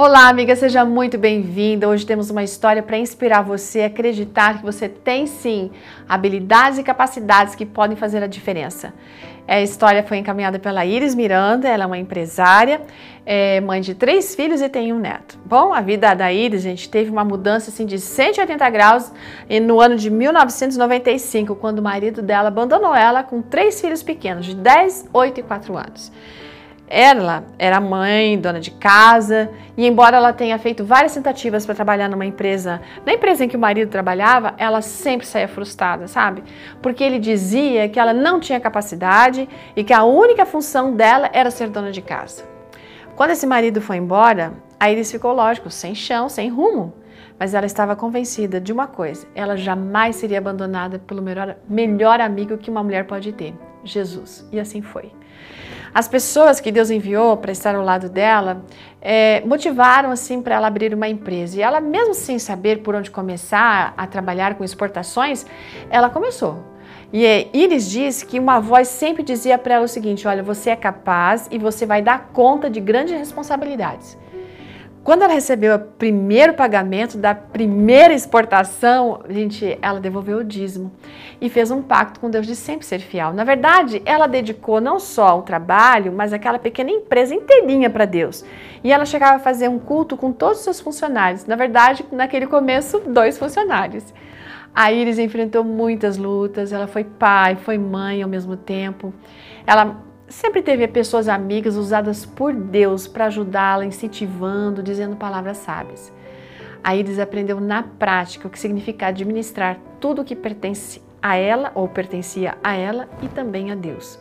Olá, 0.00 0.28
amiga, 0.28 0.54
seja 0.54 0.84
muito 0.84 1.18
bem-vinda. 1.18 1.88
Hoje 1.88 2.06
temos 2.06 2.30
uma 2.30 2.44
história 2.44 2.80
para 2.80 2.96
inspirar 2.96 3.42
você 3.42 3.80
a 3.80 3.86
acreditar 3.86 4.58
que 4.58 4.62
você 4.62 4.88
tem 4.88 5.26
sim 5.26 5.72
habilidades 6.08 6.78
e 6.78 6.84
capacidades 6.84 7.56
que 7.56 7.66
podem 7.66 7.96
fazer 7.96 8.22
a 8.22 8.28
diferença. 8.28 8.94
A 9.48 9.60
história 9.60 10.04
foi 10.04 10.18
encaminhada 10.18 10.56
pela 10.60 10.86
Iris 10.86 11.16
Miranda, 11.16 11.68
ela 11.68 11.82
é 11.82 11.86
uma 11.86 11.98
empresária, 11.98 12.80
é 13.26 13.60
mãe 13.60 13.80
de 13.80 13.92
três 13.92 14.36
filhos 14.36 14.60
e 14.60 14.68
tem 14.68 14.92
um 14.92 15.00
neto. 15.00 15.36
Bom, 15.44 15.74
a 15.74 15.80
vida 15.80 16.14
da 16.14 16.32
Iris, 16.32 16.62
gente, 16.62 16.88
teve 16.88 17.10
uma 17.10 17.24
mudança 17.24 17.70
assim 17.70 17.84
de 17.84 17.98
180 17.98 18.70
graus 18.70 19.12
no 19.66 19.80
ano 19.80 19.96
de 19.96 20.10
1995, 20.10 21.56
quando 21.56 21.80
o 21.80 21.82
marido 21.82 22.22
dela 22.22 22.46
abandonou 22.46 22.94
ela 22.94 23.24
com 23.24 23.42
três 23.42 23.80
filhos 23.80 24.04
pequenos, 24.04 24.46
de 24.46 24.54
10, 24.54 25.08
8 25.12 25.40
e 25.40 25.42
4 25.42 25.76
anos. 25.76 26.12
Ela 26.90 27.44
era 27.58 27.80
mãe, 27.80 28.38
dona 28.38 28.60
de 28.60 28.70
casa, 28.70 29.50
e 29.76 29.86
embora 29.86 30.16
ela 30.16 30.32
tenha 30.32 30.58
feito 30.58 30.84
várias 30.84 31.12
tentativas 31.12 31.66
para 31.66 31.74
trabalhar 31.74 32.08
numa 32.08 32.24
empresa, 32.24 32.80
na 33.04 33.12
empresa 33.12 33.44
em 33.44 33.48
que 33.48 33.56
o 33.56 33.60
marido 33.60 33.90
trabalhava, 33.90 34.54
ela 34.56 34.80
sempre 34.80 35.26
saía 35.26 35.46
frustrada, 35.46 36.08
sabe? 36.08 36.42
Porque 36.80 37.04
ele 37.04 37.18
dizia 37.18 37.88
que 37.88 38.00
ela 38.00 38.14
não 38.14 38.40
tinha 38.40 38.58
capacidade 38.58 39.46
e 39.76 39.84
que 39.84 39.92
a 39.92 40.02
única 40.02 40.46
função 40.46 40.94
dela 40.94 41.28
era 41.32 41.50
ser 41.50 41.68
dona 41.68 41.92
de 41.92 42.00
casa. 42.00 42.42
Quando 43.14 43.32
esse 43.32 43.46
marido 43.46 43.82
foi 43.82 43.96
embora, 43.96 44.52
aí 44.80 44.94
eles 44.94 45.10
ficou 45.10 45.32
lógico, 45.32 45.70
sem 45.70 45.94
chão, 45.94 46.28
sem 46.28 46.48
rumo. 46.48 46.94
Mas 47.38 47.54
ela 47.54 47.66
estava 47.66 47.94
convencida 47.94 48.60
de 48.60 48.72
uma 48.72 48.86
coisa: 48.86 49.26
ela 49.34 49.56
jamais 49.56 50.16
seria 50.16 50.38
abandonada 50.38 50.98
pelo 50.98 51.20
melhor, 51.20 51.56
melhor 51.68 52.20
amigo 52.20 52.56
que 52.58 52.70
uma 52.70 52.82
mulher 52.82 53.06
pode 53.06 53.32
ter, 53.32 53.54
Jesus. 53.92 54.46
E 54.52 54.58
assim 54.60 54.82
foi. 54.82 55.12
As 55.92 56.06
pessoas 56.06 56.60
que 56.60 56.70
Deus 56.70 56.90
enviou 56.90 57.36
para 57.36 57.50
estar 57.50 57.74
ao 57.74 57.82
lado 57.82 58.08
dela 58.08 58.62
é, 59.00 59.42
motivaram 59.46 60.10
assim 60.10 60.42
para 60.42 60.54
ela 60.54 60.66
abrir 60.66 60.92
uma 60.92 61.08
empresa. 61.08 61.58
E 61.58 61.62
ela, 61.62 61.80
mesmo 61.80 62.14
sem 62.14 62.38
saber 62.38 62.82
por 62.82 62.94
onde 62.94 63.10
começar 63.10 63.94
a 63.96 64.06
trabalhar 64.06 64.54
com 64.54 64.64
exportações, 64.64 65.46
ela 65.90 66.10
começou. 66.10 66.62
E 67.12 67.24
é, 67.24 67.48
Iris 67.54 67.90
diz 67.90 68.22
que 68.22 68.38
uma 68.38 68.60
voz 68.60 68.88
sempre 68.88 69.22
dizia 69.22 69.56
para 69.56 69.76
ela 69.76 69.84
o 69.84 69.88
seguinte: 69.88 70.28
olha, 70.28 70.42
você 70.42 70.70
é 70.70 70.76
capaz 70.76 71.48
e 71.50 71.58
você 71.58 71.86
vai 71.86 72.02
dar 72.02 72.30
conta 72.32 72.68
de 72.68 72.80
grandes 72.80 73.18
responsabilidades. 73.18 74.16
Quando 75.02 75.22
ela 75.22 75.32
recebeu 75.32 75.74
o 75.76 75.78
primeiro 75.78 76.54
pagamento 76.54 77.16
da 77.16 77.34
primeira 77.34 78.12
exportação, 78.12 79.22
gente, 79.28 79.78
ela 79.80 80.00
devolveu 80.00 80.38
o 80.38 80.44
dízimo 80.44 80.92
e 81.40 81.48
fez 81.48 81.70
um 81.70 81.80
pacto 81.80 82.20
com 82.20 82.28
Deus 82.28 82.46
de 82.46 82.54
sempre 82.54 82.84
ser 82.84 82.98
fiel. 82.98 83.32
Na 83.32 83.44
verdade, 83.44 84.02
ela 84.04 84.26
dedicou 84.26 84.80
não 84.80 85.00
só 85.00 85.28
ao 85.28 85.42
trabalho, 85.42 86.12
mas 86.12 86.32
aquela 86.32 86.58
pequena 86.58 86.90
empresa 86.90 87.34
inteirinha 87.34 87.88
para 87.88 88.04
Deus. 88.04 88.44
E 88.84 88.92
ela 88.92 89.06
chegava 89.06 89.36
a 89.36 89.38
fazer 89.38 89.68
um 89.68 89.78
culto 89.78 90.16
com 90.16 90.30
todos 90.30 90.58
os 90.58 90.64
seus 90.64 90.80
funcionários. 90.80 91.46
Na 91.46 91.56
verdade, 91.56 92.04
naquele 92.12 92.46
começo, 92.46 93.00
dois 93.00 93.38
funcionários. 93.38 94.04
A 94.74 94.92
Iris 94.92 95.18
enfrentou 95.18 95.64
muitas 95.64 96.16
lutas, 96.16 96.72
ela 96.72 96.86
foi 96.86 97.02
pai, 97.02 97.56
foi 97.56 97.78
mãe 97.78 98.22
ao 98.22 98.28
mesmo 98.28 98.56
tempo. 98.56 99.12
Ela 99.66 99.96
sempre 100.28 100.62
teve 100.62 100.86
pessoas 100.88 101.28
amigas 101.28 101.76
usadas 101.76 102.24
por 102.24 102.52
Deus 102.52 103.06
para 103.06 103.26
ajudá-la, 103.26 103.84
incentivando, 103.84 104.82
dizendo 104.82 105.16
palavras 105.16 105.58
sábias. 105.58 106.12
A 106.82 106.94
Iris 106.94 107.18
aprendeu 107.18 107.60
na 107.60 107.82
prática 107.82 108.46
o 108.46 108.50
que 108.50 108.58
significa 108.58 109.08
administrar 109.08 109.78
tudo 110.00 110.22
o 110.22 110.24
que 110.24 110.36
pertence 110.36 111.02
a 111.20 111.36
ela 111.36 111.72
ou 111.74 111.88
pertencia 111.88 112.56
a 112.62 112.74
ela 112.74 113.08
e 113.22 113.28
também 113.28 113.70
a 113.70 113.74
Deus. 113.74 114.18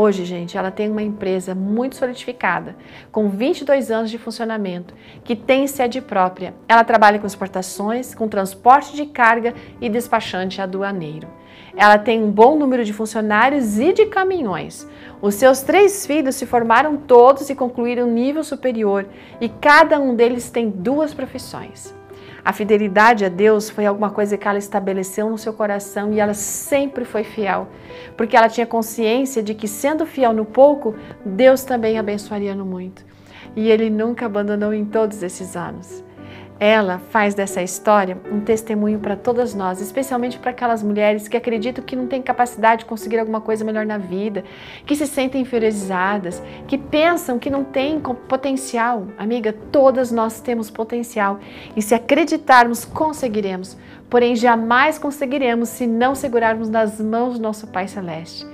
Hoje, 0.00 0.24
gente, 0.24 0.56
ela 0.56 0.70
tem 0.70 0.88
uma 0.88 1.02
empresa 1.02 1.56
muito 1.56 1.96
solidificada, 1.96 2.76
com 3.10 3.28
22 3.28 3.90
anos 3.90 4.12
de 4.12 4.16
funcionamento, 4.16 4.94
que 5.24 5.34
tem 5.34 5.66
sede 5.66 6.00
própria. 6.00 6.54
Ela 6.68 6.84
trabalha 6.84 7.18
com 7.18 7.26
exportações, 7.26 8.14
com 8.14 8.28
transporte 8.28 8.94
de 8.94 9.06
carga 9.06 9.54
e 9.80 9.88
despachante 9.88 10.62
aduaneiro. 10.62 11.26
Ela 11.76 11.98
tem 11.98 12.22
um 12.22 12.30
bom 12.30 12.56
número 12.56 12.84
de 12.84 12.92
funcionários 12.92 13.76
e 13.80 13.92
de 13.92 14.06
caminhões. 14.06 14.88
Os 15.20 15.34
seus 15.34 15.62
três 15.62 16.06
filhos 16.06 16.36
se 16.36 16.46
formaram 16.46 16.96
todos 16.96 17.50
e 17.50 17.56
concluíram 17.56 18.06
nível 18.06 18.44
superior, 18.44 19.04
e 19.40 19.48
cada 19.48 19.98
um 19.98 20.14
deles 20.14 20.48
tem 20.48 20.70
duas 20.70 21.12
profissões. 21.12 21.97
A 22.44 22.52
fidelidade 22.52 23.24
a 23.24 23.28
Deus 23.28 23.68
foi 23.68 23.86
alguma 23.86 24.10
coisa 24.10 24.36
que 24.36 24.46
ela 24.46 24.58
estabeleceu 24.58 25.28
no 25.28 25.38
seu 25.38 25.52
coração 25.52 26.12
e 26.12 26.20
ela 26.20 26.34
sempre 26.34 27.04
foi 27.04 27.24
fiel, 27.24 27.68
porque 28.16 28.36
ela 28.36 28.48
tinha 28.48 28.66
consciência 28.66 29.42
de 29.42 29.54
que, 29.54 29.68
sendo 29.68 30.06
fiel 30.06 30.32
no 30.32 30.44
pouco, 30.44 30.94
Deus 31.24 31.64
também 31.64 31.98
abençoaria 31.98 32.54
no 32.54 32.64
muito. 32.64 33.04
E 33.54 33.70
ele 33.70 33.90
nunca 33.90 34.26
abandonou 34.26 34.72
em 34.72 34.84
todos 34.84 35.22
esses 35.22 35.56
anos. 35.56 36.04
Ela 36.60 36.98
faz 37.10 37.34
dessa 37.34 37.62
história 37.62 38.18
um 38.32 38.40
testemunho 38.40 38.98
para 38.98 39.14
todas 39.14 39.54
nós, 39.54 39.80
especialmente 39.80 40.40
para 40.40 40.50
aquelas 40.50 40.82
mulheres 40.82 41.28
que 41.28 41.36
acreditam 41.36 41.84
que 41.84 41.94
não 41.94 42.08
têm 42.08 42.20
capacidade 42.20 42.80
de 42.80 42.84
conseguir 42.86 43.20
alguma 43.20 43.40
coisa 43.40 43.64
melhor 43.64 43.86
na 43.86 43.96
vida, 43.96 44.42
que 44.84 44.96
se 44.96 45.06
sentem 45.06 45.42
inferiorizadas, 45.42 46.42
que 46.66 46.76
pensam 46.76 47.38
que 47.38 47.48
não 47.48 47.62
têm 47.62 48.00
potencial. 48.00 49.06
Amiga, 49.16 49.52
todas 49.70 50.10
nós 50.10 50.40
temos 50.40 50.68
potencial 50.68 51.38
e 51.76 51.82
se 51.82 51.94
acreditarmos, 51.94 52.84
conseguiremos. 52.84 53.76
Porém, 54.10 54.34
jamais 54.34 54.98
conseguiremos 54.98 55.68
se 55.68 55.86
não 55.86 56.12
segurarmos 56.16 56.68
nas 56.68 57.00
mãos 57.00 57.34
do 57.34 57.42
nosso 57.42 57.68
Pai 57.68 57.86
Celeste. 57.86 58.44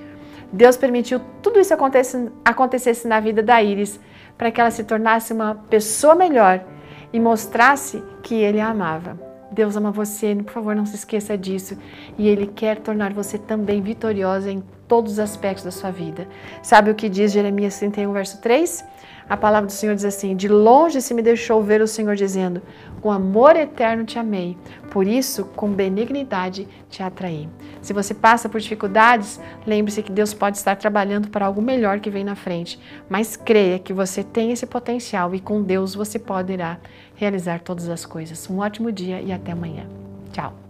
Deus 0.53 0.77
permitiu 0.77 1.21
tudo 1.43 1.59
isso 1.59 1.73
acontecesse, 1.73 2.31
acontecesse 2.45 3.09
na 3.09 3.19
vida 3.19 3.43
da 3.43 3.63
Iris 3.63 3.99
para 4.37 4.51
que 4.51 4.61
ela 4.61 4.71
se 4.71 4.85
tornasse 4.85 5.33
uma 5.33 5.55
pessoa 5.71 6.15
melhor 6.15 6.74
e 7.15 7.21
mostrasse 7.21 8.03
que 8.25 8.35
ele 8.35 8.59
a 8.61 8.71
amava. 8.71 9.17
Deus 9.53 9.77
ama 9.77 9.93
você, 9.93 10.35
por 10.35 10.53
favor, 10.53 10.75
não 10.75 10.85
se 10.85 10.97
esqueça 10.97 11.39
disso. 11.39 11.79
E 12.19 12.27
Ele 12.27 12.49
quer 12.49 12.81
tornar 12.81 13.13
você 13.13 13.39
também 13.39 13.81
vitoriosa 13.81 14.51
em 14.51 14.65
todos 14.87 15.13
os 15.13 15.19
aspectos 15.19 15.65
da 15.65 15.71
sua 15.71 15.91
vida. 15.91 16.29
Sabe 16.63 16.91
o 16.91 16.95
que 16.95 17.09
diz 17.09 17.33
Jeremias 17.33 17.79
31, 17.79 18.13
verso 18.13 18.41
3? 18.41 18.85
A 19.29 19.37
palavra 19.37 19.67
do 19.67 19.73
Senhor 19.73 19.95
diz 19.95 20.05
assim: 20.05 20.37
De 20.37 20.49
longe 20.49 21.01
se 21.01 21.15
me 21.15 21.23
deixou 21.23 21.63
ver 21.63 21.81
o 21.81 21.89
Senhor 21.89 22.15
dizendo: 22.15 22.61
Com 23.01 23.11
amor 23.11 23.57
eterno 23.57 24.05
te 24.05 24.19
amei, 24.19 24.57
por 24.91 25.07
isso 25.07 25.47
com 25.57 25.71
benignidade 25.73 26.69
te 26.91 27.03
atraí. 27.03 27.49
Se 27.81 27.93
você 27.93 28.13
passa 28.13 28.49
por 28.49 28.61
dificuldades, 28.61 29.41
lembre-se 29.67 30.03
que 30.03 30.13
Deus 30.13 30.35
pode 30.35 30.59
estar 30.59 30.77
trabalhando 30.77 31.29
para 31.29 31.47
algo 31.47 31.63
melhor 31.63 32.01
que 32.01 32.11
vem 32.11 32.25
na 32.25 32.35
frente, 32.35 32.79
mas 33.09 33.37
creia 33.37 33.79
que 33.79 33.93
você 33.93 34.23
tem 34.23 34.53
esse 34.53 34.67
potencial 34.67 35.35
e 35.35 35.41
com 35.41 35.63
Deus 35.63 35.95
você 35.95 36.19
poderá 36.19 36.79
realizar 37.15 37.61
todas 37.61 37.89
as 37.89 38.05
coisas. 38.05 38.49
Um 38.51 38.59
ótimo 38.59 38.93
dia 38.93 39.21
e 39.23 39.33
até 39.33 39.53
amanhã. 39.53 39.87
Tchau. 40.33 40.64